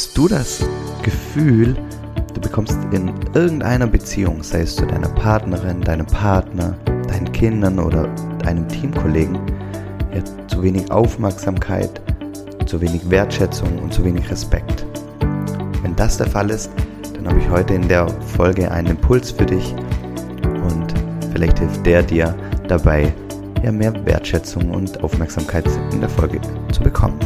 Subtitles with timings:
[0.00, 0.66] Hast du das
[1.02, 1.76] Gefühl,
[2.32, 6.74] du bekommst in irgendeiner Beziehung, sei es zu deiner Partnerin, deinem Partner,
[7.06, 8.08] deinen Kindern oder
[8.42, 9.38] deinem Teamkollegen,
[10.14, 12.00] ja, zu wenig Aufmerksamkeit,
[12.64, 14.86] zu wenig Wertschätzung und zu wenig Respekt?
[15.82, 16.70] Wenn das der Fall ist,
[17.12, 19.74] dann habe ich heute in der Folge einen Impuls für dich
[20.44, 20.94] und
[21.34, 22.34] vielleicht hilft der dir
[22.68, 23.12] dabei,
[23.62, 26.40] ja, mehr Wertschätzung und Aufmerksamkeit in der Folge
[26.72, 27.20] zu bekommen.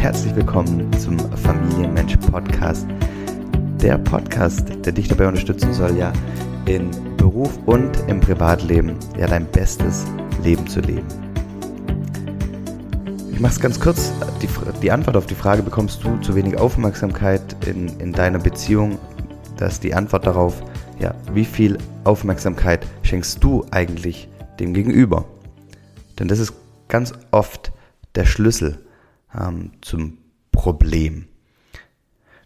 [0.00, 2.86] Herzlich willkommen zum Familienmensch Podcast.
[3.82, 6.10] Der Podcast, der dich dabei unterstützen soll, ja,
[6.64, 10.06] in Beruf und im Privatleben ja dein bestes
[10.42, 11.06] Leben zu leben.
[13.30, 14.10] Ich mache es ganz kurz.
[14.40, 14.48] Die,
[14.80, 18.98] die, Antwort auf die Frage, bekommst du zu wenig Aufmerksamkeit in, in deiner Beziehung?
[19.58, 20.62] Das ist die Antwort darauf,
[20.98, 24.30] ja, wie viel Aufmerksamkeit schenkst du eigentlich
[24.60, 25.26] dem Gegenüber?
[26.18, 26.54] Denn das ist
[26.88, 27.70] ganz oft
[28.14, 28.78] der Schlüssel
[29.38, 30.18] ähm, zum
[30.52, 31.26] Problem.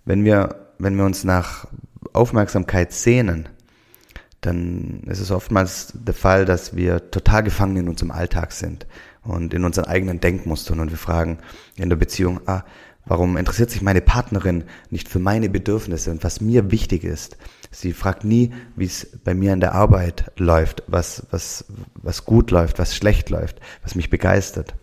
[0.05, 1.67] Wenn wir, wenn wir uns nach
[2.13, 3.49] Aufmerksamkeit sehnen,
[4.41, 8.87] dann ist es oftmals der Fall, dass wir total gefangen in unserem Alltag sind
[9.23, 11.39] und in unseren eigenen Denkmustern und wir fragen
[11.77, 12.62] in der Beziehung, ah,
[13.07, 17.39] warum interessiert sich meine Partnerin nicht für meine Bedürfnisse und was mir wichtig ist?
[17.71, 22.51] Sie fragt nie, wie es bei mir in der Arbeit läuft, was, was, was gut
[22.51, 24.75] läuft, was schlecht läuft, was mich begeistert.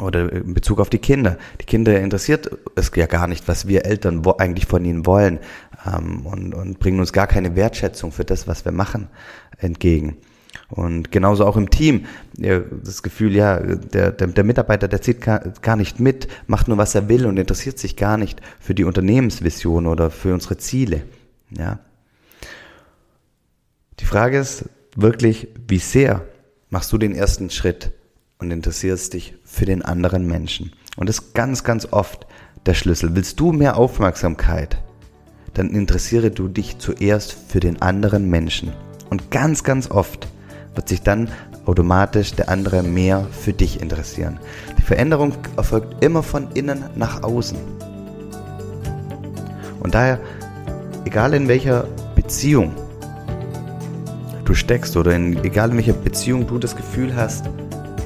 [0.00, 1.36] Oder in Bezug auf die Kinder.
[1.60, 5.38] Die Kinder interessiert es ja gar nicht, was wir Eltern eigentlich von ihnen wollen
[5.86, 9.08] ähm, und, und bringen uns gar keine Wertschätzung für das, was wir machen,
[9.58, 10.16] entgegen.
[10.68, 12.06] Und genauso auch im Team.
[12.36, 16.78] Das Gefühl, ja, der, der, der Mitarbeiter, der zieht gar, gar nicht mit, macht nur,
[16.78, 21.02] was er will und interessiert sich gar nicht für die Unternehmensvision oder für unsere Ziele.
[21.50, 21.80] Ja.
[23.98, 24.64] Die Frage ist
[24.96, 26.24] wirklich, wie sehr
[26.70, 27.92] machst du den ersten Schritt
[28.40, 30.72] und interessierst dich für den anderen Menschen?
[30.96, 32.26] Und das ist ganz, ganz oft
[32.66, 33.14] der Schlüssel.
[33.14, 34.82] Willst du mehr Aufmerksamkeit?
[35.54, 38.72] Dann interessiere du dich zuerst für den anderen Menschen.
[39.08, 40.28] Und ganz, ganz oft
[40.74, 41.30] wird sich dann
[41.66, 44.38] automatisch der andere mehr für dich interessieren.
[44.78, 47.58] Die Veränderung erfolgt immer von innen nach außen.
[49.80, 50.20] Und daher,
[51.04, 52.74] egal in welcher Beziehung
[54.44, 57.46] du steckst oder in, egal in welcher Beziehung du das Gefühl hast,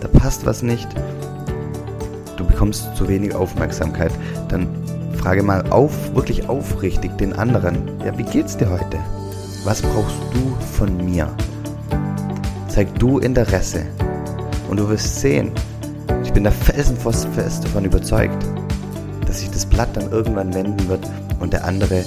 [0.04, 0.88] da passt was nicht,
[2.36, 4.12] du bekommst zu wenig Aufmerksamkeit,
[4.48, 4.68] dann
[5.16, 8.98] frage mal auf, wirklich aufrichtig den anderen, ja, wie geht's dir heute?
[9.64, 11.26] Was brauchst du von mir?
[12.68, 13.86] Zeig du Interesse
[14.68, 15.52] und du wirst sehen,
[16.22, 18.44] ich bin da felsenfest davon überzeugt,
[19.26, 21.08] dass sich das Blatt dann irgendwann wenden wird
[21.40, 22.04] und der andere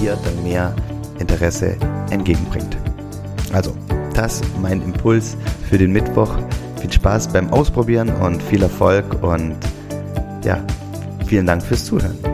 [0.00, 0.72] dir dann mehr
[1.18, 1.76] Interesse
[2.10, 2.76] entgegenbringt.
[3.52, 3.72] Also,
[4.14, 5.36] das mein Impuls
[5.68, 6.36] für den Mittwoch.
[6.82, 9.54] Viel Spaß beim Ausprobieren und viel Erfolg und
[10.44, 10.58] ja,
[11.28, 12.31] vielen Dank fürs Zuhören.